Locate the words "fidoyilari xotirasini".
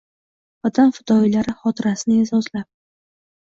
0.95-2.19